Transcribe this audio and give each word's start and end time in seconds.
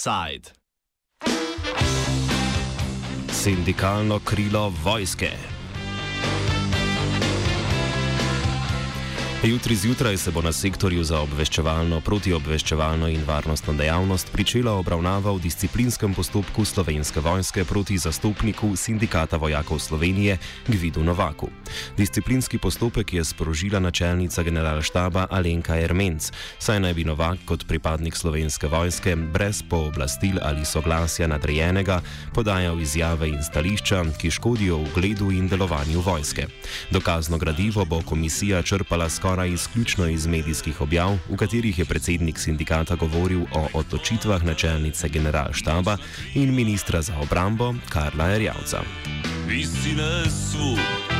Offside. 0.00 0.50
Sindikalno 3.32 4.18
krilo 4.18 4.72
vojske. 4.84 5.59
Jutri 9.44 9.76
zjutraj 9.76 10.16
se 10.16 10.30
bo 10.30 10.42
na 10.42 10.52
sektorju 10.52 11.00
za 11.04 11.22
obveščevalno, 11.24 12.02
protiobveščevalno 12.04 13.06
in 13.08 13.22
varnostno 13.24 13.72
dejavnost 13.72 14.28
pričela 14.32 14.74
obravnava 14.76 15.32
v 15.32 15.40
disciplinskem 15.40 16.12
postopku 16.14 16.64
slovenske 16.64 17.20
vojske 17.24 17.64
proti 17.64 17.96
zastopniku 17.98 18.76
Sindikata 18.76 19.40
vojakov 19.40 19.78
Slovenije 19.80 20.36
Gvidu 20.68 21.00
Novaku. 21.04 21.48
Disciplinski 21.96 22.58
postopek 22.58 23.14
je 23.14 23.24
sprožila 23.24 23.80
načelnica 23.80 24.42
generalštaba 24.42 25.26
Alenka 25.30 25.78
Ermenc, 25.80 26.28
saj 26.58 26.80
naj 26.80 26.94
bi 26.94 27.08
Novak 27.08 27.40
kot 27.48 27.64
pripadnik 27.64 28.16
slovenske 28.16 28.68
vojske 28.68 29.16
brez 29.16 29.62
pooblastil 29.62 30.36
ali 30.42 30.68
soglasja 30.68 31.26
nadrejenega 31.26 32.02
podajal 32.34 32.80
izjave 32.80 33.32
in 33.32 33.40
stališča, 33.42 34.04
ki 34.20 34.30
škodijo 34.30 34.76
ugledu 34.84 35.32
in 35.32 35.48
delovanju 35.48 36.04
vojske. 36.04 36.46
Dokazno 36.90 37.38
gradivo 37.38 37.84
bo 37.84 38.02
komisija 38.04 38.62
črpala 38.62 39.08
skoraj 39.08 39.29
skoraj 39.30 39.52
izključno 39.52 40.06
iz 40.06 40.26
medijskih 40.26 40.80
objav, 40.80 41.18
v 41.28 41.36
katerih 41.36 41.78
je 41.78 41.84
predsednik 41.84 42.38
sindikata 42.38 42.94
govoril 42.94 43.42
o 43.54 43.68
odločitvah 43.74 44.42
načelnice 44.44 45.08
generalštaba 45.08 45.96
in 46.34 46.54
ministra 46.54 47.02
za 47.02 47.14
obrambo 47.22 47.74
Karla 47.88 48.30
Erjavca. 48.34 48.82
Visi 49.46 49.94
nas, 49.94 50.54
kad 50.54 50.66
piloti. 50.74 51.19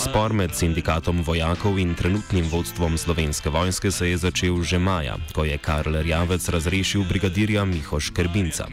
Spor 0.00 0.32
med 0.32 0.54
sindikatom 0.56 1.20
vojakov 1.20 1.76
in 1.76 1.90
trenutnim 1.92 2.46
vodstvom 2.48 2.96
slovenske 2.96 3.50
vojske 3.52 3.90
se 3.92 4.08
je 4.08 4.16
začel 4.16 4.62
že 4.64 4.78
maja, 4.80 5.18
ko 5.36 5.44
je 5.44 5.58
Karl 5.60 6.00
Rjavec 6.00 6.48
razrešil 6.48 7.04
brigadirja 7.04 7.64
Mihoš 7.68 8.08
Kerbinca. 8.16 8.64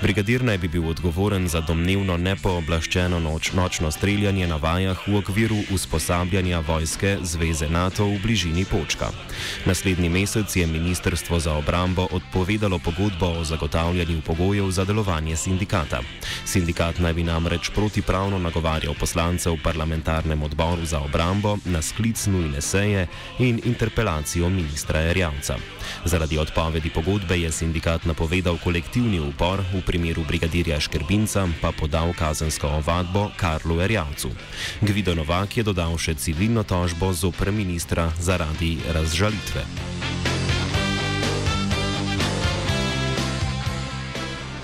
Brigadir 0.00 0.40
naj 0.40 0.58
bi 0.58 0.68
bil 0.72 0.88
odgovoren 0.88 1.44
za 1.48 1.60
domnevno 1.60 2.16
nepooblaščeno 2.16 3.20
noč, 3.20 3.52
nočno 3.52 3.90
streljanje 3.92 4.48
na 4.48 4.56
vajah 4.56 4.96
v 5.08 5.18
okviru 5.20 5.58
usposabljanja 5.76 6.64
vojske 6.64 7.18
Zveze 7.20 7.68
NATO 7.68 8.08
v 8.08 8.16
bližini 8.24 8.64
Počka. 8.64 9.12
Naslednji 9.68 10.08
mesec 10.08 10.56
je 10.56 10.66
Ministrstvo 10.66 11.36
za 11.36 11.52
obrambo 11.52 12.08
odpovedalo 12.08 12.78
pogodbo 12.78 13.26
o 13.26 13.44
zagotavljanju 13.44 14.24
pogojev 14.24 14.70
za 14.70 14.88
delovanje 14.88 15.36
sindikata. 15.36 16.00
Sindikat 16.48 16.98
naj 16.98 17.12
bi 17.12 17.28
namreč 17.28 17.68
protipravno 17.76 18.38
nagovarjal 18.38 18.96
poslance 18.96 19.50
v 19.50 19.60
parlamentarnem 19.60 20.42
odboru 20.42 20.61
odboru 20.62 20.86
za 20.86 21.00
obrambo 21.00 21.58
na 21.64 21.82
sklic 21.82 22.26
nujne 22.26 22.60
seje 22.60 23.06
in 23.38 23.60
interpelacijo 23.64 24.48
ministra 24.48 25.00
Erjavca. 25.00 25.56
Zaradi 26.04 26.38
odpovedi 26.38 26.90
pogodbe 26.90 27.38
je 27.38 27.52
sindikat 27.52 28.04
napovedal 28.04 28.58
kolektivni 28.64 29.20
upor, 29.20 29.60
v 29.74 29.82
primeru 29.86 30.24
brigadirja 30.28 30.80
Škrbinca 30.80 31.48
pa 31.60 31.72
podal 31.72 32.12
kazensko 32.12 32.68
ovadbo 32.68 33.30
Karlu 33.36 33.80
Erjavcu. 33.80 34.30
Gvido 34.80 35.14
Novak 35.14 35.56
je 35.56 35.62
dodal 35.62 35.98
še 35.98 36.14
civilno 36.14 36.62
tožbo 36.62 37.12
zoper 37.12 37.52
ministra 37.52 38.12
zaradi 38.20 38.78
razžalitve. 38.94 40.01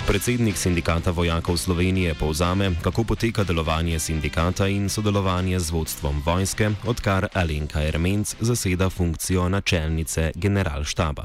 Predsednik 0.08 0.56
sindikata 0.56 1.12
vojakov 1.12 1.60
Slovenije 1.60 2.14
povzame, 2.16 2.72
kako 2.84 3.04
poteka 3.04 3.44
delovanje 3.44 3.98
sindikata 4.00 4.64
in 4.64 4.88
sodelovanje 4.88 5.60
z 5.60 5.68
vodstvom 5.68 6.24
vojske, 6.24 6.70
odkar 6.88 7.28
Alenka 7.36 7.84
Ermenc 7.84 8.40
zaseda 8.40 8.88
funkcijo 8.88 9.48
načelnice 9.48 10.32
generalštaba. 10.34 11.24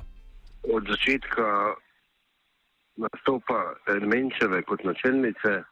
Od 0.76 0.84
začetka 0.92 1.48
nastopa 3.00 3.60
Ermenčeve 3.88 4.60
kot 4.68 4.84
načelnice 4.84 5.64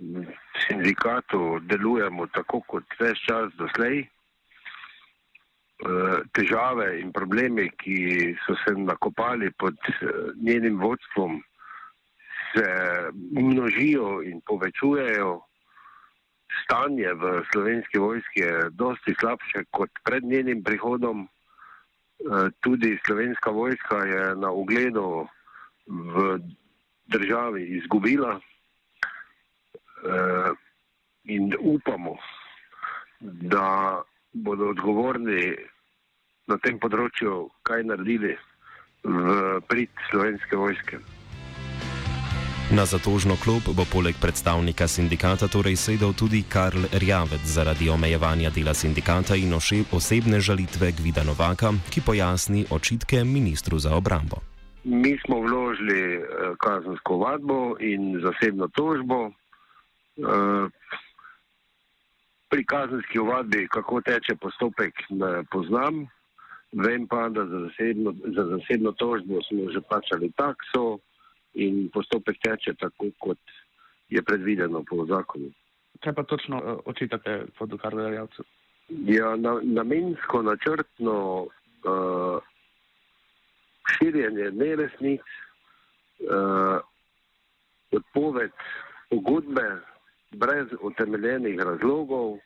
v 0.00 0.24
sindikatu 0.64 1.60
delujemo 1.68 2.26
tako 2.32 2.64
kot 2.66 2.84
vse 2.96 3.12
čas 3.28 3.52
doslej. 3.60 4.08
Eh, 5.80 6.18
težave 6.32 7.00
in 7.00 7.12
problemi, 7.12 7.68
ki 7.80 7.96
so 8.44 8.56
se 8.64 8.72
nakopali 8.76 9.48
pod 9.50 9.76
eh, 9.88 10.08
njenim 10.42 10.80
vodstvom, 10.80 11.40
se 12.54 12.66
množijo 13.32 14.22
in 14.22 14.40
povečujejo. 14.46 15.40
Stanje 16.64 17.14
v 17.14 17.42
slovenski 17.52 17.98
vojski 17.98 18.40
je 18.40 18.70
dosti 18.70 19.14
slabše 19.20 19.64
kot 19.70 19.90
pred 20.04 20.24
njenim 20.24 20.62
prihodom. 20.62 21.28
Eh, 22.20 22.50
tudi 22.60 22.98
slovenska 23.06 23.50
vojska 23.50 23.96
je 23.96 24.36
na 24.36 24.50
ugledu 24.50 25.28
v 25.86 26.38
državi 27.06 27.64
izgubila 27.78 28.40
eh, 30.04 30.50
in 31.24 31.54
upamo, 31.60 32.16
da 33.20 34.02
bodo 34.32 34.68
odgovorni 34.74 35.56
na 36.46 36.58
tem 36.58 36.78
področju 36.82 37.48
kaj 37.62 37.82
naredili 37.86 38.36
v 39.04 39.60
prid 39.70 39.90
slovenske 40.10 40.56
vojske. 40.56 41.00
Na 42.70 42.86
zatožno 42.86 43.34
klop 43.34 43.66
bo 43.74 43.82
poleg 43.82 44.14
predstavnika 44.22 44.86
sindikata 44.86 45.50
torej 45.50 45.74
sedel 45.74 46.14
tudi 46.14 46.46
Karl 46.46 46.86
Rjavec 46.94 47.42
zaradi 47.42 47.90
omejevanja 47.90 48.50
dela 48.54 48.74
sindikata 48.74 49.34
in 49.34 49.50
osebne 49.90 50.38
žalitve 50.38 50.94
Gvida 50.94 51.26
Novaka, 51.26 51.74
ki 51.90 51.98
pojasni 52.06 52.70
očitke 52.70 53.24
ministru 53.26 53.74
za 53.78 53.90
obrambo. 53.98 54.38
Mi 54.84 55.18
smo 55.18 55.42
vložili 55.42 56.14
eh, 56.14 56.22
kazensko 56.62 57.18
vadbo 57.18 57.74
in 57.82 58.22
zasebno 58.22 58.70
tožbo. 58.70 59.34
Eh, 60.22 60.64
pri 62.50 62.62
kazenski 62.64 63.18
ovadbi, 63.18 63.66
kako 63.66 64.00
teče 64.00 64.38
postopek, 64.38 64.94
ne 65.10 65.42
poznam. 65.50 66.06
Vem 66.72 67.06
pa, 67.10 67.28
da 67.34 67.42
za 67.50 67.66
zasebno, 67.66 68.14
za 68.30 68.44
zasebno 68.46 68.92
tožbo 68.92 69.42
smo 69.42 69.74
že 69.74 69.82
plačali 69.90 70.30
takso 70.38 71.02
in 71.54 71.88
postopek 71.92 72.38
teče 72.42 72.74
tako, 72.78 73.10
kot 73.18 73.38
je 74.08 74.22
predvideno 74.22 74.84
po 74.88 75.06
zakonu. 75.06 75.50
Kaj 76.00 76.14
pa 76.14 76.22
točno 76.22 76.56
uh, 76.56 76.78
očitate 76.84 77.44
pod 77.58 77.80
Karlovcu? 77.82 78.44
Ja, 78.88 79.36
na, 79.36 79.60
namensko, 79.62 80.42
načrtno 80.42 81.42
uh, 81.42 82.42
širjenje 83.96 84.50
neresnic, 84.50 85.20
uh, 85.20 86.80
odpoved 87.92 88.50
pogodbe 89.10 89.66
brez 90.30 90.66
utemeljenih 90.80 91.58
razlogov 91.58 92.38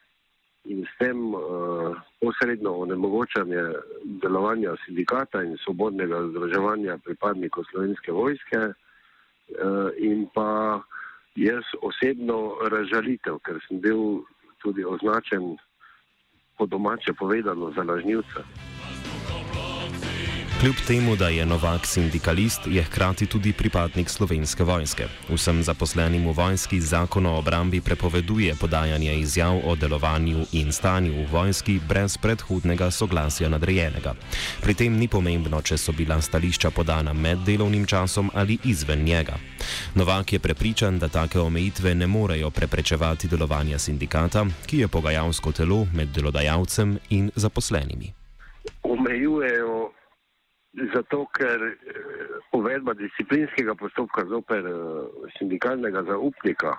in 0.65 0.85
s 0.85 0.99
tem 0.99 1.35
uh, 1.35 1.41
posredno 2.21 2.73
onemogočanje 2.73 3.63
delovanja 4.05 4.77
sindikata 4.87 5.43
in 5.43 5.57
svobodnega 5.65 6.23
združevanja 6.31 6.99
pripadnikov 7.05 7.65
slovenske 7.71 8.13
vojske. 8.13 8.73
Eh, 9.49 9.91
in 10.01 10.27
pa 10.35 10.81
jaz 11.37 11.65
osebno 11.83 12.57
razžalitev, 12.71 13.39
ker 13.45 13.61
sem 13.69 13.81
bil 13.81 14.25
tudi 14.63 14.85
označen 14.85 15.57
po 16.59 16.67
domače 16.67 17.13
povedano 17.19 17.73
za 17.77 17.83
lažnivca. 17.83 18.45
Kljub 20.65 20.77
temu, 20.87 21.17
da 21.17 21.29
je 21.29 21.47
Novak 21.47 21.87
sindikalist, 21.87 22.61
je 22.67 22.83
hkrati 22.83 23.27
tudi 23.27 23.53
pripadnik 23.53 24.09
slovenske 24.09 24.65
vojske. 24.65 25.05
Vsem 25.29 25.63
zaposlenim 25.63 26.25
v 26.29 26.33
vojski 26.33 26.81
zakon 26.81 27.27
o 27.27 27.35
obrambi 27.39 27.81
prepoveduje 27.81 28.55
podajanje 28.61 29.19
izjav 29.19 29.61
o 29.65 29.77
delovanju 29.77 30.47
in 30.53 30.73
stanju 30.73 31.13
v 31.13 31.27
vojski 31.33 31.81
brez 31.89 32.17
predhodnega 32.17 32.91
soglasja 32.91 33.49
nadrejenega. 33.49 34.15
Pri 34.63 34.75
tem 34.75 34.97
ni 34.97 35.09
pomembno, 35.09 35.61
če 35.63 35.77
so 35.77 35.93
bila 35.93 36.21
stališča 36.21 36.71
podana 36.71 37.13
med 37.13 37.45
delovnim 37.45 37.85
časom 37.87 38.31
ali 38.35 38.59
izven 38.65 39.05
njega. 39.05 39.37
Novak 39.95 40.33
je 40.33 40.39
prepričan, 40.39 40.99
da 40.99 41.09
take 41.09 41.41
omejitve 41.41 41.95
ne 41.95 42.07
morejo 42.07 42.51
preprečevati 42.51 43.29
delovanja 43.29 43.79
sindikata, 43.79 44.47
ki 44.67 44.79
je 44.79 44.89
pogajalsko 44.89 45.53
telo 45.53 45.87
med 45.93 46.09
delodajalcem 46.09 46.99
in 47.11 47.31
zaposlenimi. 47.37 48.15
Omejujejo 48.83 49.54
Zato, 50.75 51.27
ker 51.31 51.63
eh, 51.63 51.77
uvedba 52.53 52.95
disciplinskega 52.99 53.77
postopka 53.79 54.25
zoper 54.27 54.67
eh, 54.67 55.29
sindikalnega 55.39 56.03
zaupnika, 56.09 56.73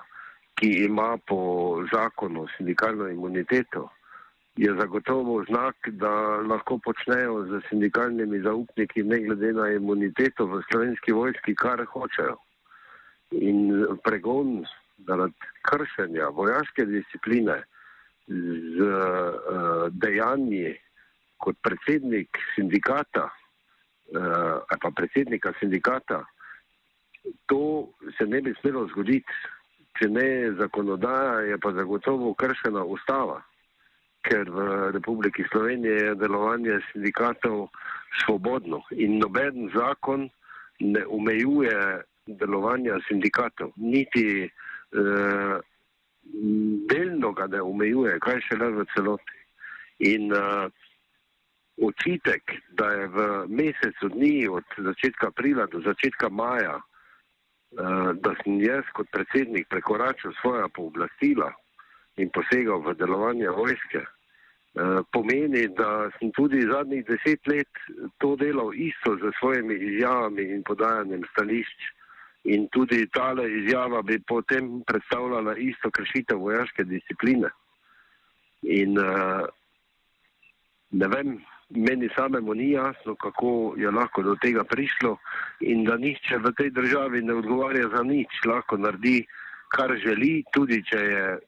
ki 0.60 0.84
ima 0.84 1.16
po 1.16 1.38
zakonu 1.92 2.44
sindikalno 2.56 3.08
imuniteto, 3.08 3.88
je 4.56 4.74
zagotovo 4.80 5.44
znak, 5.48 5.88
da 6.00 6.10
lahko 6.44 6.78
počnejo 6.84 7.44
z 7.48 7.60
sindikalnimi 7.68 8.40
zaupniki, 8.44 9.02
ne 9.02 9.20
glede 9.24 9.52
na 9.52 9.70
imuniteto 9.72 10.46
v 10.46 10.60
slovenski 10.70 11.12
vojski, 11.12 11.54
kar 11.54 11.84
hočejo. 11.84 12.36
In 13.32 13.72
pregon 14.04 14.64
zaradi 15.08 15.50
kršenja 15.68 16.28
vojaške 16.36 16.84
discipline 16.88 17.58
z 18.28 18.76
uh, 18.80 19.88
dejanji 19.92 20.72
kot 21.36 21.56
predsednik 21.62 22.38
sindikata 22.54 23.28
ali 24.14 24.80
pa 24.82 24.90
predsednika 24.94 25.52
sindikata, 25.60 26.22
to 27.46 27.88
se 28.18 28.26
ne 28.26 28.40
bi 28.40 28.54
smelo 28.60 28.86
zgoditi, 28.88 29.32
če 29.98 30.08
ne 30.12 30.52
zakonodaja, 30.60 31.40
je 31.50 31.58
pa 31.58 31.72
zagotovo 31.72 32.34
kršena 32.34 32.84
ustava, 32.84 33.40
ker 34.26 34.50
v 34.50 34.90
Republiki 34.94 35.46
Sloveniji 35.50 35.94
je 36.02 36.14
delovanje 36.20 36.80
sindikatov 36.92 37.68
svobodno 38.22 38.82
in 38.90 39.18
noben 39.18 39.70
zakon 39.74 40.28
ne 40.80 41.02
omejuje 41.06 42.02
delovanja 42.26 42.98
sindikatov, 43.08 43.72
niti 43.76 44.44
uh, 44.44 45.56
delno 46.90 47.32
ga 47.32 47.46
ne 47.46 47.62
omejuje, 47.62 48.18
kaj 48.20 48.42
še 48.48 48.58
le 48.60 48.72
v 48.80 48.86
celoti. 48.94 49.38
In 50.10 50.34
uh, 50.34 50.66
očitek, 51.82 52.42
da 52.70 52.90
je 52.90 53.06
v 53.08 53.18
mesecu 53.48 54.08
dni 54.08 54.48
od 54.48 54.64
začetka 54.78 55.28
aprila 55.28 55.66
do 55.66 55.80
začetka 55.80 56.28
maja, 56.28 56.80
uh, 56.80 58.12
da 58.16 58.34
sem 58.42 58.60
jaz 58.60 58.84
kot 58.96 59.10
predsednik 59.12 59.68
prekoračil 59.68 60.32
svoja 60.40 60.68
pooblastila 60.68 61.52
in 62.16 62.30
posegal 62.32 62.80
v 62.80 62.94
delovanje 62.96 63.50
vojske, 63.52 64.00
uh, 64.00 65.04
pomeni, 65.12 65.68
da 65.68 66.08
sem 66.18 66.32
tudi 66.32 66.64
zadnjih 66.64 67.04
deset 67.04 67.44
let 67.46 67.68
to 68.18 68.36
delal 68.36 68.72
isto 68.72 69.16
z 69.20 69.32
svojimi 69.38 69.74
izjavami 69.74 70.48
in 70.56 70.64
podajanjem 70.64 71.28
stališč. 71.32 71.92
In 72.46 72.68
tudi 72.70 73.08
tale 73.10 73.42
izjava 73.50 74.02
bi 74.06 74.20
potem 74.22 74.80
predstavljala 74.86 75.56
isto 75.58 75.90
kršitev 75.90 76.38
vojaške 76.38 76.84
discipline. 76.84 77.50
In 78.62 78.94
uh, 78.98 79.42
ne 80.90 81.08
vem, 81.10 81.34
meni 81.70 82.08
samemu 82.16 82.54
ni 82.54 82.70
jasno, 82.70 83.14
kako 83.14 83.74
je 83.76 83.90
lahko 83.90 84.22
do 84.22 84.36
tega 84.42 84.64
prišlo 84.64 85.16
in 85.60 85.84
da 85.84 85.96
nihče 85.96 86.38
v 86.38 86.52
tej 86.52 86.70
državi 86.70 87.22
ne 87.22 87.34
odgovarja 87.34 87.88
za 87.96 88.02
nič, 88.02 88.28
lahko 88.46 88.76
naredi, 88.76 89.26
kar 89.74 89.96
želi, 89.98 90.44
tudi 90.52 90.82
če 90.86 90.98
je 90.98 91.38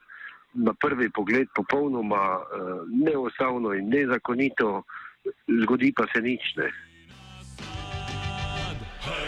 na 0.54 0.74
prvi 0.74 1.10
pogled 1.10 1.48
popolnoma 1.54 2.38
uh, 2.38 2.82
neustavno 2.90 3.72
in 3.74 3.88
nezakonito, 3.88 4.82
zgodi 5.62 5.92
pa 5.96 6.06
se 6.12 6.22
nič 6.22 6.54
ne. 6.56 6.70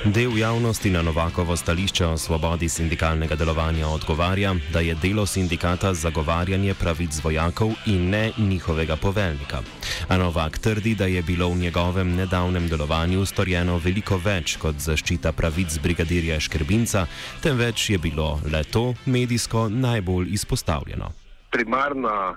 Del 0.04 0.38
javnosti 0.38 0.90
na 0.90 1.02
Novakovo 1.02 1.56
stališče 1.56 2.06
o 2.06 2.16
svobodi 2.16 2.68
sindikalnega 2.68 3.34
delovanja 3.36 3.88
odgovarja, 3.88 4.54
da 4.72 4.80
je 4.80 4.94
delo 5.02 5.26
sindikata 5.26 5.92
zagovarjanje 5.94 6.74
pravic 6.74 7.20
vojakov 7.24 7.68
in 7.86 8.08
ne 8.10 8.32
njihovega 8.38 8.96
poveljnika. 8.96 9.60
A 10.08 10.16
Novak 10.16 10.58
trdi, 10.58 10.94
da 10.94 11.04
je 11.04 11.22
bilo 11.22 11.50
v 11.50 11.56
njegovem 11.56 12.16
nedavnem 12.16 12.68
delovanju 12.68 13.26
storjeno 13.26 13.78
veliko 13.84 14.16
več 14.16 14.56
kot 14.56 14.80
zaščita 14.80 15.32
pravic 15.32 15.78
brigadirja 15.82 16.40
Škrbinca, 16.40 17.06
temveč 17.42 17.90
je 17.90 17.98
bilo 17.98 18.40
le 18.52 18.64
to 18.64 18.94
medijsko 19.06 19.68
najbolj 19.68 20.32
izpostavljeno. 20.32 21.12
Primarna 21.50 22.30
uh, 22.30 22.36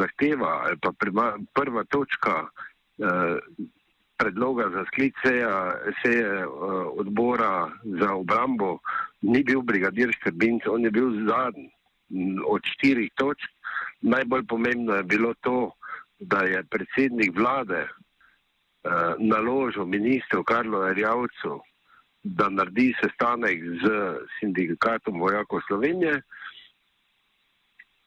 zahteva 0.00 0.60
ali 0.64 0.76
pa 0.80 0.92
prima, 0.98 1.34
prva 1.54 1.84
točka. 1.84 2.46
Uh, 2.98 3.76
predloga 4.18 4.70
za 4.74 4.84
sklic 4.90 5.14
seja, 5.22 5.74
seje 6.02 6.46
uh, 6.46 6.52
odbora 6.98 7.70
za 7.84 8.14
obrambo 8.14 8.78
ni 9.22 9.42
bil 9.44 9.62
brigadir 9.62 10.14
Skrbinc, 10.20 10.66
on 10.66 10.84
je 10.84 10.90
bil 10.90 11.10
zadnji 11.26 11.70
od 12.46 12.62
štirih 12.64 13.10
točk. 13.14 13.50
Najbolj 14.00 14.46
pomembno 14.46 14.94
je 14.94 15.02
bilo 15.02 15.34
to, 15.40 15.72
da 16.18 16.42
je 16.42 16.64
predsednik 16.70 17.36
vlade 17.38 17.86
uh, 17.86 19.14
naložil 19.18 19.86
ministru 19.86 20.44
Karlo 20.44 20.86
Erjavcu, 20.88 21.60
da 22.22 22.48
naredi 22.48 22.92
sestanek 23.00 23.62
z 23.82 23.86
sindikatom 24.40 25.20
vojakov 25.20 25.60
Slovenije 25.66 26.22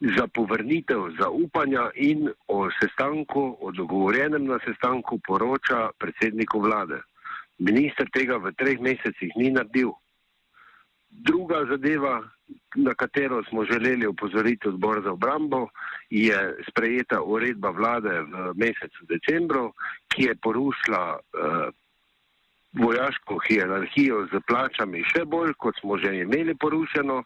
za 0.01 0.27
povrnitev 0.27 1.13
zaupanja 1.19 1.89
in 1.95 2.29
o 2.47 2.69
sestanku, 2.81 3.57
o 3.61 3.71
dogovorjenem 3.71 4.45
na 4.45 4.59
sestanku 4.65 5.19
poroča 5.27 5.89
predsedniku 5.99 6.59
vlade. 6.59 7.01
Minister 7.59 8.09
tega 8.09 8.37
v 8.41 8.53
treh 8.57 8.81
mesecih 8.81 9.35
ni 9.37 9.51
naredil. 9.53 9.93
Druga 11.11 11.65
zadeva, 11.69 12.23
na 12.75 12.93
katero 12.93 13.43
smo 13.43 13.65
želeli 13.65 14.07
upozoriti 14.07 14.67
odbor 14.67 15.01
za 15.03 15.11
obrambo, 15.11 15.67
je 16.09 16.55
sprejeta 16.69 17.21
uredba 17.21 17.69
vlade 17.69 18.21
v 18.21 18.53
mesecu 18.55 19.05
decembru, 19.05 19.73
ki 20.07 20.23
je 20.23 20.35
porušila 20.35 21.19
uh, 21.19 21.69
vojaško 22.73 23.37
hierarhijo 23.47 24.25
z 24.31 24.39
plačami 24.47 25.03
še 25.03 25.25
bolj, 25.25 25.53
kot 25.59 25.75
smo 25.79 25.97
že 25.97 26.15
imeli 26.23 26.55
porušeno. 26.55 27.23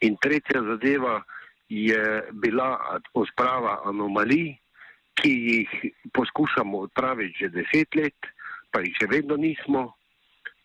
In 0.00 0.16
tretja 0.22 0.62
zadeva, 0.62 1.20
je 1.68 2.22
bila 2.32 3.00
odprava 3.14 3.80
anomalij, 3.84 4.54
ki 5.14 5.30
jih 5.30 5.70
poskušamo 6.12 6.78
odpraviti 6.78 7.38
že 7.38 7.48
deset 7.48 7.94
let, 7.94 8.18
pa 8.70 8.80
jih 8.80 8.96
še 9.00 9.10
vedno 9.10 9.36
nismo. 9.36 9.92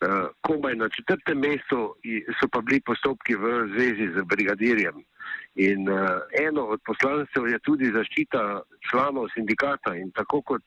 Uh, 0.00 0.32
komaj 0.40 0.78
na 0.80 0.86
četrtem 0.88 1.42
mestu 1.44 1.94
so 2.40 2.46
pa 2.48 2.62
bili 2.64 2.80
postopki 2.80 3.34
v 3.36 3.50
zvezi 3.74 4.06
z 4.14 4.22
brigadirjem. 4.24 5.02
In 5.60 5.84
uh, 5.92 6.24
eno 6.40 6.64
od 6.72 6.80
poslanstev 6.88 7.50
je 7.52 7.58
tudi 7.60 7.90
zaščita 7.92 8.62
članov 8.88 9.28
sindikata 9.34 9.92
in 10.00 10.08
tako 10.16 10.40
kot 10.40 10.64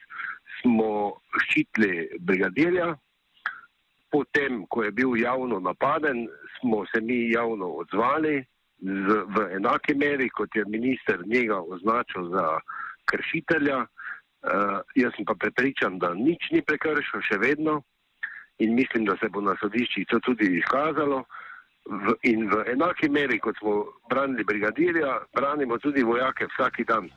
smo 0.59 1.17
ščitili 1.47 2.19
brigadirja, 2.21 2.91
potem, 4.13 4.67
ko 4.69 4.85
je 4.85 4.93
bil 4.93 5.17
javno 5.17 5.57
napaden, 5.59 6.27
smo 6.59 6.85
se 6.93 7.01
mi 7.01 7.31
javno 7.33 7.73
odzvali 7.81 8.43
z, 8.81 9.23
v 9.35 9.47
enaki 9.57 9.95
meri, 9.95 10.29
kot 10.29 10.55
je 10.55 10.65
minister 10.67 11.21
njega 11.27 11.61
označil 11.61 12.29
za 12.29 12.59
kršitelja. 13.05 13.85
Uh, 14.43 14.83
jaz 14.95 15.13
sem 15.15 15.25
pa 15.25 15.35
prepričan, 15.39 15.99
da 15.99 16.11
nič 16.13 16.51
ni 16.51 16.59
prekršil 16.61 17.21
še 17.23 17.37
vedno 17.39 17.79
in 18.59 18.75
mislim, 18.75 19.05
da 19.05 19.15
se 19.17 19.29
bo 19.31 19.41
na 19.41 19.55
sodiščih 19.61 20.07
to 20.11 20.19
tudi 20.19 20.49
izkazalo. 20.59 21.23
V, 21.83 22.15
in 22.27 22.47
v 22.51 22.63
enaki 22.71 23.09
meri, 23.11 23.39
kot 23.39 23.57
smo 23.59 23.85
branili 24.11 24.43
brigadirja, 24.43 25.17
branimo 25.35 25.77
tudi 25.83 26.03
vojake 26.03 26.47
vsak 26.51 26.79
dan. 26.87 27.09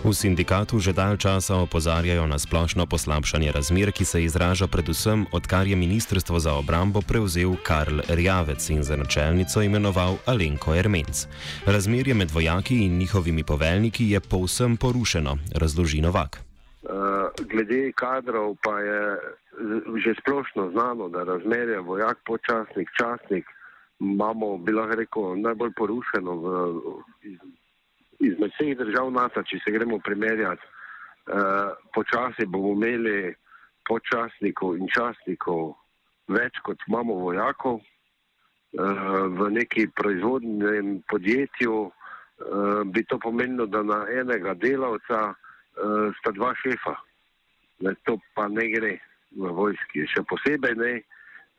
V 0.00 0.16
sindikatu 0.16 0.80
že 0.80 0.96
dalj 0.96 1.20
časa 1.20 1.60
opozarjajo 1.60 2.24
na 2.24 2.40
splošno 2.40 2.88
poslabšanje 2.88 3.52
razmer, 3.52 3.92
ki 3.92 4.04
se 4.08 4.24
izraža 4.24 4.64
predvsem 4.64 5.28
odkar 5.28 5.68
je 5.68 5.76
Ministrstvo 5.76 6.40
za 6.40 6.56
obrambo 6.56 7.04
prevzel 7.04 7.52
Karl 7.60 8.00
Rjavec 8.08 8.64
in 8.72 8.80
za 8.80 8.96
načelnico 8.96 9.60
imenoval 9.60 10.16
Alenko 10.24 10.72
Ermenc. 10.72 11.28
Razmerje 11.68 12.14
med 12.16 12.32
vojaki 12.32 12.88
in 12.88 12.96
njihovimi 12.96 13.44
poveljniki 13.44 14.08
je 14.10 14.20
povsem 14.20 14.76
porušeno, 14.80 15.36
razloži 15.52 16.00
Novak. 16.00 16.40
Uh, 16.80 17.28
glede 17.44 17.92
kadrov 17.92 18.56
pa 18.64 18.80
je 18.80 19.02
že 20.00 20.16
splošno 20.24 20.70
znano, 20.72 21.08
da 21.12 21.28
razmerje 21.28 21.80
vojak, 21.80 22.18
počasnik, 22.24 22.88
časnik 22.96 23.44
imamo, 24.00 24.56
bi 24.58 24.72
lahko 24.72 24.96
rekel, 24.96 25.40
najbolj 25.40 25.72
porušeno 25.76 26.32
v, 26.40 26.46
izmed 28.20 28.52
vseh 28.54 28.76
držav 28.78 29.10
NATO, 29.12 29.42
če 29.42 29.60
se 29.64 29.72
gremo 29.74 29.98
primerjati, 30.04 30.66
uh, 31.32 31.72
počasi 31.94 32.46
bomo 32.46 32.74
imeli 32.76 33.34
počasnikov 33.88 34.76
in 34.78 34.90
časnikov 34.92 35.74
več, 36.30 36.60
kot 36.66 36.82
imamo 36.88 37.18
vojakov. 37.24 37.80
Uh, 38.70 39.26
v 39.34 39.50
neki 39.56 39.88
proizvodnem 39.98 41.00
podjetju 41.10 41.78
uh, 41.88 42.82
bi 42.86 43.02
to 43.10 43.18
pomenilo, 43.18 43.66
da 43.66 43.82
na 43.82 44.04
enega 44.14 44.54
delavca 44.54 45.22
uh, 45.32 46.06
sta 46.20 46.34
dva 46.36 46.52
šefa. 46.62 46.94
Ne, 47.80 47.96
to 48.06 48.20
pa 48.36 48.46
ne 48.48 48.68
gre 48.70 48.94
v 49.34 49.50
vojski, 49.56 50.06
še 50.06 50.22
posebej 50.28 50.76
ne. 50.78 50.94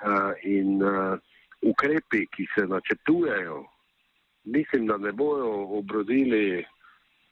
Uh, 0.02 0.32
in 0.48 0.80
uh, 0.82 1.20
ukrepi, 1.62 2.26
ki 2.32 2.48
se 2.56 2.64
načrtujejo, 2.70 3.60
mislim, 4.44 4.88
da 4.88 4.98
ne 4.98 5.12
bojo 5.12 5.52
obrodili 5.80 6.66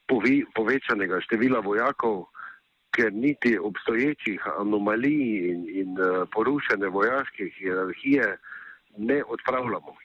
povi, 0.07 0.45
povečanega 0.55 1.21
števila 1.21 1.59
vojakov, 1.59 2.25
ker 2.95 3.13
niti 3.13 3.57
obstoječih 3.57 4.41
anomalij 4.57 5.51
in, 5.51 5.65
in 5.69 5.89
uh, 5.99 6.27
porušene 6.33 6.87
vojaške 6.87 7.49
hierarhije 7.57 8.37
ne 8.97 9.23
odpravljamo. 9.27 9.95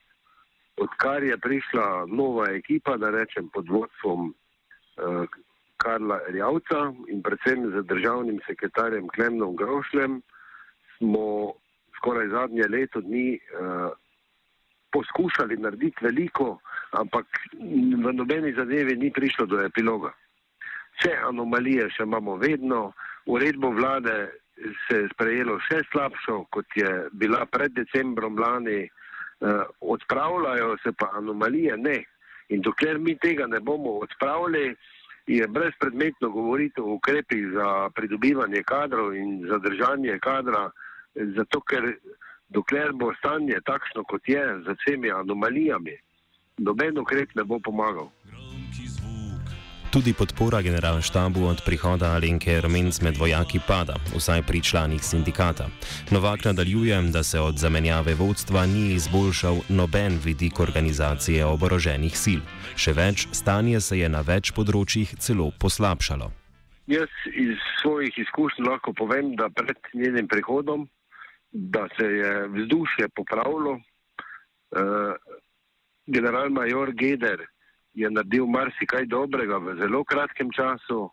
Odkar 0.76 1.23
je 1.23 1.38
prišla 1.38 2.06
nova 2.06 2.50
ekipa, 2.50 2.96
da 2.96 3.11
rečem 3.11 3.49
pod 3.49 3.68
vodstvom 3.68 4.28
uh, 4.28 5.25
Karla 5.76 6.20
Rjavca 6.28 6.92
in 7.08 7.23
predvsem 7.23 7.70
z 7.70 7.82
državnim 7.82 8.40
sekretarjem 8.46 9.08
Klemnom 9.08 9.56
Grošlem, 9.56 10.23
smo 10.99 11.52
skoraj 11.96 12.28
zadnje 12.28 12.68
leto 12.68 13.00
dni 13.00 13.38
uh, 13.38 13.92
poskušali 14.92 15.56
narediti 15.56 16.04
veliko, 16.04 16.58
ampak 16.94 17.26
v 17.58 18.12
nobeni 18.12 18.52
zadevi 18.54 18.96
ni 18.96 19.10
prišlo 19.10 19.46
do 19.46 19.60
epiloga. 19.60 20.12
Vse 20.98 21.12
anomalije 21.26 21.88
še 21.90 22.06
imamo 22.06 22.36
vedno, 22.38 22.92
uredbo 23.26 23.70
vlade 23.74 24.30
se 24.86 25.02
je 25.02 25.08
sprejelo 25.12 25.58
še 25.66 25.82
slabšo, 25.90 26.44
kot 26.54 26.76
je 26.78 26.90
bila 27.12 27.42
pred 27.50 27.74
decembrom 27.74 28.38
lani, 28.38 28.84
uh, 28.86 29.64
odpravljajo 29.80 30.76
se 30.82 30.92
pa 30.92 31.10
anomalije, 31.18 31.76
ne. 31.76 31.98
In 32.54 32.62
dokler 32.62 32.98
mi 32.98 33.16
tega 33.18 33.46
ne 33.50 33.60
bomo 33.60 33.98
odpravili, 34.04 34.76
je 35.26 35.46
brezpredmetno 35.48 36.28
govoriti 36.30 36.80
o 36.80 36.94
ukrepih 36.98 37.46
za 37.54 37.88
pridobivanje 37.96 38.62
kadrov 38.62 39.14
in 39.16 39.46
zadržanje 39.48 40.18
kadra, 40.20 40.68
zato 41.14 41.60
ker 41.60 41.94
dokler 42.48 42.92
bo 42.92 43.12
stanje 43.18 43.60
takšno, 43.64 44.04
kot 44.04 44.28
je, 44.28 44.42
z 44.66 44.76
vsemi 44.78 45.10
anomalijami, 45.10 45.96
noben 46.58 46.99
ukrep 46.99 47.34
ne 47.34 47.44
bo 47.44 47.58
pomagal. 47.58 48.11
Tudi 49.94 50.12
podpora 50.12 50.62
generalštabu 50.62 51.46
od 51.46 51.62
prihoda 51.66 52.06
Alenke 52.18 52.61
Rmenc 52.61 52.99
med 53.00 53.16
vojaki 53.16 53.61
pada, 53.68 53.94
vsaj 54.16 54.42
pri 54.42 54.61
članih 54.62 55.02
sindikata. 55.02 55.68
Novak 56.11 56.44
nadaljuje, 56.44 57.02
da 57.14 57.23
se 57.23 57.40
od 57.40 57.54
zamenjave 57.58 58.14
vodstva 58.14 58.66
ni 58.66 58.94
izboljšal 58.94 59.56
noben 59.68 60.18
vidik 60.25 60.61
organizacije 60.61 61.46
oboroženih 61.46 62.18
sil. 62.25 62.40
Še 62.76 62.92
več, 62.92 63.28
stanje 63.30 63.80
se 63.80 63.99
je 63.99 64.08
na 64.08 64.26
več 64.26 64.50
področjih 64.50 65.14
celo 65.23 65.52
poslabšalo. 65.62 66.32
Jaz 66.90 67.14
iz 67.30 67.54
svojih 67.82 68.18
izkušenj 68.18 68.66
lahko 68.66 68.92
povem, 68.92 69.37
da 69.38 69.46
pred 69.49 69.78
njenim 69.94 70.26
prihodom, 70.28 70.88
da 71.52 71.87
se 71.94 72.11
je 72.18 72.49
vzdušje 72.50 73.08
popravilo. 73.14 73.78
General 76.06 76.50
major 76.50 76.92
Geder 76.92 77.46
je 77.94 78.11
naredil 78.11 78.46
marsikaj 78.46 79.06
dobrega 79.06 79.58
v 79.58 79.76
zelo 79.78 80.04
kratkem 80.04 80.50
času, 80.52 81.11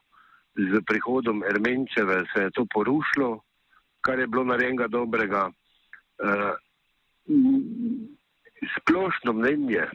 z 0.56 0.82
prihodom 0.84 1.44
Ermenčeve 1.44 2.24
se 2.34 2.42
je 2.44 2.52
to 2.52 2.66
porušilo, 2.74 3.40
kar 4.02 4.20
je 4.20 4.28
bilo 4.28 4.44
narejenega 4.44 4.88
dobrega. 4.88 5.50
Uh, 6.22 6.54
splošno 8.76 9.34
mnenje, 9.34 9.88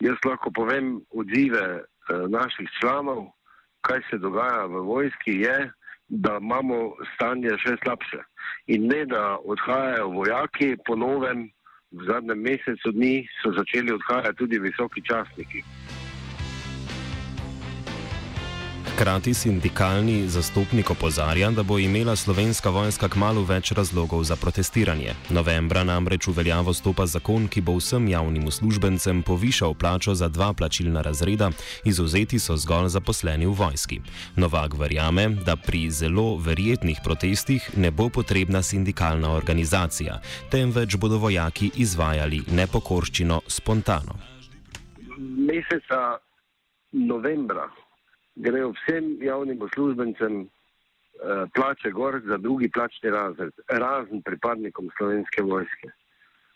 jaz 0.00 0.18
lahko 0.24 0.50
povem 0.50 1.00
odzive 1.10 1.80
uh, 1.80 2.28
naših 2.28 2.68
članov, 2.80 3.32
kaj 3.80 4.02
se 4.10 4.18
dogaja 4.18 4.66
v 4.66 4.84
vojski, 4.84 5.40
je, 5.40 5.70
da 6.08 6.38
imamo 6.40 6.96
stanje 7.14 7.56
še 7.62 7.76
slabše. 7.82 8.20
In 8.66 8.88
ne, 8.88 9.04
da 9.06 9.38
odhajajo 9.44 10.08
vojaki 10.12 10.76
po 10.84 10.96
novem, 10.96 11.48
v 11.92 12.04
zadnjem 12.04 12.40
mesecu 12.40 12.92
dni 12.92 13.24
so 13.42 13.52
začeli 13.52 13.92
odhajati 13.92 14.36
tudi 14.36 14.58
visoki 14.58 15.00
častniki. 15.02 15.64
Hkrati 18.98 19.34
sindikalni 19.34 20.28
zastopnik 20.28 20.90
opozarja, 20.90 21.50
da 21.50 21.62
bo 21.62 21.78
imela 21.78 22.16
slovenska 22.16 22.70
vojska 22.70 23.08
kmalo 23.08 23.44
več 23.46 23.70
razlogov 23.72 24.24
za 24.26 24.34
protestiranje. 24.36 25.14
Novembra 25.30 25.84
namreč 25.86 26.26
v 26.26 26.34
veljavo 26.40 26.74
stopa 26.74 27.06
zakon, 27.06 27.46
ki 27.46 27.62
bo 27.62 27.76
vsem 27.78 28.08
javnim 28.10 28.50
uslužbencem 28.50 29.22
povišal 29.22 29.78
plačo 29.78 30.16
za 30.18 30.26
dva 30.28 30.50
plačilna 30.52 31.06
razreda, 31.06 31.52
izuzeti 31.84 32.42
so 32.42 32.58
zgolj 32.58 32.90
zaposleni 32.98 33.46
v 33.46 33.54
vojski. 33.54 34.02
Novak 34.36 34.74
verjame, 34.74 35.28
da 35.46 35.54
pri 35.54 35.86
zelo 35.94 36.34
verjetnih 36.34 36.98
protestih 37.04 37.70
ne 37.78 37.94
bo 37.94 38.10
potrebna 38.10 38.66
sindikalna 38.66 39.30
organizacija, 39.30 40.18
temveč 40.50 40.96
bodo 40.98 41.22
vojaki 41.22 41.70
izvajali 41.76 42.48
nepokorščino 42.50 43.44
spontano. 43.46 44.18
Meseca 45.22 46.18
novembra 46.92 47.70
grejo 48.38 48.72
vsem 48.76 49.16
javnim 49.22 49.62
uslužbencem 49.62 50.40
eh, 50.42 51.46
plače 51.54 51.90
gor 51.90 52.20
za 52.26 52.36
drugi 52.36 52.70
plačni 52.70 53.10
razred, 53.10 53.52
razen 53.68 54.22
pripadnikom 54.22 54.90
slovenske 54.98 55.42
vojske. 55.42 55.90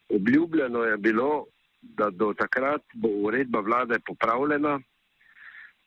Obljubljeno 0.08 0.84
je 0.84 0.96
bilo, 0.96 1.46
da 1.82 2.10
do 2.10 2.34
takrat 2.38 2.82
bo 2.94 3.08
uredba 3.08 3.60
vlade 3.60 3.98
popravljena. 4.06 4.80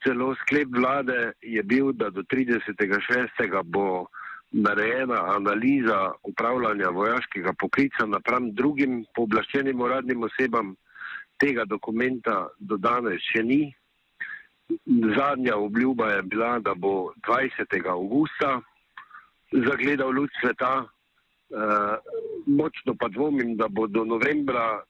Celo 0.03 0.35
sklep 0.35 0.67
vlade 0.75 1.31
je 1.41 1.63
bil, 1.63 1.91
da 1.91 2.09
do 2.09 2.21
30.6. 2.21 3.63
bo 3.63 4.05
narejena 4.51 5.35
analiza 5.35 6.11
upravljanja 6.23 6.89
vojaškega 6.89 7.53
poklica 7.59 8.05
napram 8.05 8.51
drugim 8.53 9.05
pooblaščenim 9.15 9.81
uradnim 9.81 10.23
osebam. 10.23 10.75
Tega 11.39 11.65
dokumenta 11.65 12.47
do 12.59 12.77
danes 12.77 13.23
še 13.31 13.43
ni, 13.43 13.73
Zadnja 15.17 15.57
obljuba 15.57 16.11
je 16.11 16.21
bila, 16.21 16.59
da 16.59 16.73
bo 16.73 17.13
20. 17.27 17.89
augusta 17.89 18.61
zagledal 19.51 20.11
luč 20.11 20.31
sveta. 20.41 20.83
E, 20.83 21.57
močno 22.45 22.95
pa 22.99 23.07
dvomim, 23.07 23.55
da 23.57 23.67
bo 23.67 23.87
do 23.87 24.03
novembra 24.05 24.65
e, 24.77 24.81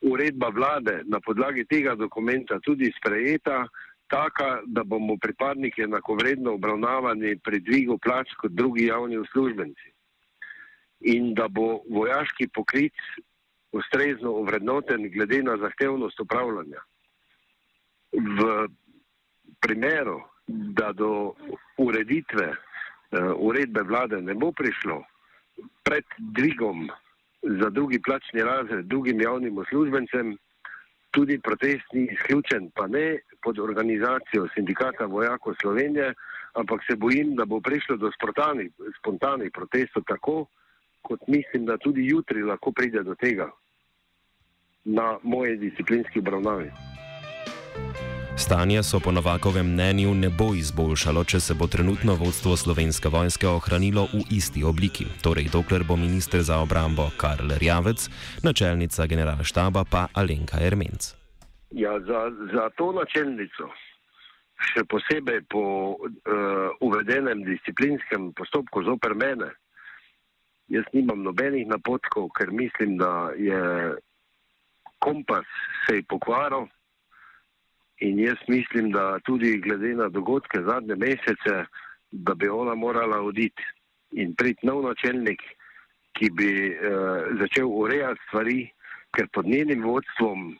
uredba 0.00 0.48
vlade 0.48 1.02
na 1.04 1.20
podlagi 1.20 1.64
tega 1.64 1.94
dokumenta 1.94 2.60
tudi 2.60 2.92
sprejeta, 2.98 3.66
taka, 4.10 4.60
da 4.66 4.84
bomo 4.84 5.16
pripadniki 5.16 5.82
enakovredno 5.82 6.54
obravnavani 6.54 7.38
pri 7.38 7.60
dvigu 7.60 7.98
plač 7.98 8.34
kot 8.40 8.52
drugi 8.52 8.86
javni 8.86 9.18
uslužbenci. 9.18 9.92
In 11.00 11.34
da 11.34 11.48
bo 11.48 11.80
vojaški 11.90 12.48
poklic 12.54 12.92
ustrezno 13.72 14.34
ovrednoten 14.42 15.10
glede 15.10 15.42
na 15.42 15.56
zahtevnost 15.56 16.20
upravljanja. 16.20 16.82
V 18.12 18.66
primeru, 19.60 20.20
da 20.46 20.92
do 20.92 21.34
ureditve 21.78 22.48
uh, 22.50 23.32
uredbe 23.38 23.82
vlade 23.82 24.20
ne 24.22 24.34
bo 24.34 24.52
prišlo 24.52 25.04
pred 25.82 26.04
dvigom 26.18 26.88
za 27.42 27.70
drugi 27.70 28.02
plačni 28.02 28.42
razred 28.42 28.86
drugim 28.86 29.20
javnim 29.20 29.58
uslužbencem, 29.58 30.36
tudi 31.10 31.38
protest 31.38 31.92
ni 31.92 32.08
izključen, 32.12 32.70
pa 32.74 32.86
ne 32.86 33.18
pod 33.42 33.58
organizacijo 33.58 34.48
sindikata 34.54 35.06
vojakov 35.06 35.54
Slovenije, 35.60 36.14
ampak 36.54 36.80
se 36.86 36.96
bojim, 36.96 37.34
da 37.36 37.44
bo 37.44 37.60
prišlo 37.60 37.96
do 37.96 38.10
spontanih, 38.12 38.70
spontanih 38.98 39.50
protestov 39.54 40.02
tako, 40.06 40.46
kot 41.02 41.20
mislim, 41.26 41.64
da 41.66 41.78
tudi 41.78 42.06
jutri 42.06 42.42
lahko 42.42 42.72
pride 42.72 43.02
do 43.02 43.14
tega 43.14 43.50
na 44.84 45.18
moje 45.22 45.56
disciplinski 45.56 46.18
obravnavi. 46.18 46.70
Stanje 48.40 48.82
so 48.82 49.00
po 49.04 49.12
Novakovem 49.12 49.66
mnenju 49.72 50.14
ne 50.14 50.28
bo 50.38 50.54
izboljšalo, 50.56 51.24
če 51.28 51.40
se 51.44 51.54
bo 51.54 51.66
trenutno 51.68 52.14
vodstvo 52.16 52.56
slovenske 52.56 53.12
vojske 53.12 53.44
ohranilo 53.44 54.06
v 54.16 54.24
isti 54.32 54.64
obliki, 54.64 55.04
torej 55.20 55.50
dokler 55.52 55.84
bo 55.84 55.96
ministr 56.00 56.40
za 56.40 56.56
obrambo 56.64 57.10
Karl 57.20 57.52
Rjavec, 57.60 58.08
načelnica 58.40 59.06
generalštaba 59.12 59.84
pa 59.84 60.06
Alenka 60.16 60.56
Ermenc. 60.56 61.12
Ja, 61.76 62.00
za, 62.00 62.32
za 62.54 62.64
to 62.80 62.88
načelnico, 62.96 63.68
še 64.72 64.88
posebej 64.88 65.44
po 65.52 65.64
uh, 66.00 66.72
uvedenem 66.80 67.44
disciplinskem 67.44 68.32
postopku 68.32 68.88
zoper 68.88 69.12
mene, 69.20 69.52
jaz 70.72 70.88
nimam 70.96 71.20
nobenih 71.28 71.68
napotkov, 71.68 72.32
ker 72.40 72.48
mislim, 72.56 72.96
da 72.96 73.36
je 73.36 73.60
kompas 75.04 75.44
se 75.84 76.00
je 76.00 76.08
pokvaril. 76.08 76.70
In 78.00 78.18
jaz 78.18 78.38
mislim, 78.48 78.90
da 78.90 79.18
tudi 79.24 79.58
glede 79.60 79.94
na 79.94 80.08
dogodke 80.08 80.62
zadnje 80.62 80.96
mesece, 80.96 81.64
da 82.10 82.34
bi 82.34 82.48
ona 82.48 82.74
morala 82.74 83.20
oditi 83.20 83.62
in 84.12 84.34
priti 84.34 84.66
nov 84.66 84.82
načelnik, 84.82 85.42
ki 86.18 86.30
bi 86.30 86.50
uh, 86.70 87.36
začel 87.40 87.68
urejati 87.68 88.20
stvari, 88.28 88.60
ker 89.14 89.28
pod 89.32 89.46
njenim 89.46 89.84
vodstvom 89.84 90.56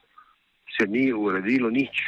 se 0.76 0.86
ni 0.86 1.12
uredilo 1.12 1.70
nič. 1.70 2.04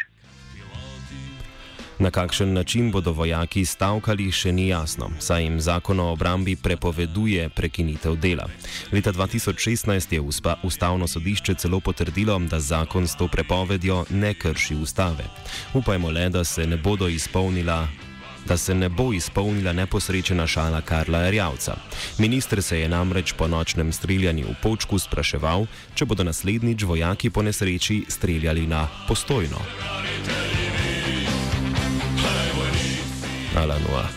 Na 2.03 2.11
kakšen 2.11 2.53
način 2.53 2.91
bodo 2.91 3.13
vojaki 3.13 3.63
stavkali, 3.65 4.25
še 4.35 4.51
ni 4.53 4.65
jasno, 4.69 5.07
saj 5.23 5.45
jim 5.45 5.61
zakon 5.63 6.01
o 6.01 6.09
obrambi 6.11 6.57
prepoveduje 6.57 7.47
prekinitev 7.49 8.17
dela. 8.19 8.49
Leta 8.93 9.13
2016 9.13 10.15
je 10.15 10.21
ustavno 10.63 11.07
sodišče 11.07 11.55
celo 11.55 11.81
potrdilo, 11.81 12.39
da 12.51 12.61
zakon 12.61 13.07
s 13.07 13.15
to 13.15 13.29
prepovedjo 13.29 14.05
ne 14.11 14.35
krši 14.35 14.75
ustave. 14.83 15.29
Upajmo 15.75 16.11
le, 16.11 16.29
da 16.29 16.45
se 16.45 16.67
ne 16.67 16.77
bodo 16.77 17.09
izpolnila. 17.09 17.87
Da 18.49 18.57
se 18.57 18.75
ne 18.75 18.89
bo 18.89 19.13
izpolnila 19.13 19.73
neposrečena 19.73 20.47
šala 20.47 20.81
Karla 20.81 21.21
Erjavca. 21.29 21.77
Ministr 22.19 22.63
se 22.63 22.81
je 22.81 22.89
namreč 22.89 23.33
po 23.39 23.47
nočnem 23.49 23.93
streljanju 23.93 24.49
v 24.49 24.57
počku 24.63 24.99
spraševal, 24.99 25.67
če 25.95 26.05
bodo 26.05 26.27
naslednjič 26.27 26.83
vojaki 26.83 27.31
po 27.31 27.47
nesreči 27.47 28.03
streljali 28.09 28.67
na 28.67 28.89
postojno. 29.09 29.63
Alanua. 33.57 34.09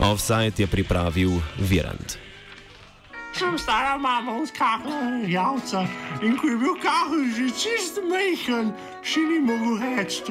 Offside 0.00 0.54
je 0.58 0.66
pripravil 0.66 1.42
Virant. 1.58 2.18
Sem 3.34 3.58
stara 3.58 3.98
mama 3.98 4.38
od 4.42 4.50
kakla 4.54 5.26
javca 5.26 5.86
in 6.22 6.36
ko 6.38 6.46
je 6.46 6.56
bil 6.56 6.74
kahel 6.78 7.26
že 7.34 7.50
čist 7.50 7.98
mehen, 8.06 8.70
še 9.02 9.20
ni 9.20 9.38
mogel 9.42 9.82
reči. 9.82 10.22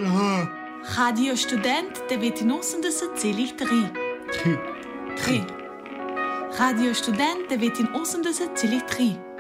Radio 0.96 1.36
študent 1.36 2.00
89,3. 2.08 3.91
3. 5.20 5.63
Radio 6.60 6.93
Student 6.93 7.50
89,3. 7.50 9.33